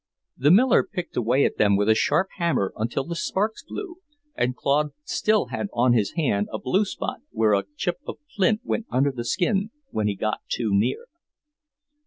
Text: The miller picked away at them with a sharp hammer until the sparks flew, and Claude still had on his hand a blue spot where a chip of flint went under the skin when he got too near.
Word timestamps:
The 0.35 0.49
miller 0.49 0.81
picked 0.83 1.15
away 1.15 1.45
at 1.45 1.57
them 1.57 1.75
with 1.77 1.87
a 1.87 1.93
sharp 1.93 2.29
hammer 2.37 2.73
until 2.75 3.03
the 3.03 3.15
sparks 3.15 3.61
flew, 3.61 3.97
and 4.33 4.55
Claude 4.55 4.93
still 5.03 5.49
had 5.49 5.67
on 5.73 5.93
his 5.93 6.13
hand 6.13 6.49
a 6.51 6.57
blue 6.57 6.85
spot 6.85 7.19
where 7.29 7.53
a 7.53 7.65
chip 7.77 7.99
of 8.07 8.17
flint 8.35 8.61
went 8.63 8.87
under 8.89 9.11
the 9.11 9.23
skin 9.23 9.69
when 9.91 10.07
he 10.07 10.15
got 10.15 10.39
too 10.49 10.71
near. 10.73 11.05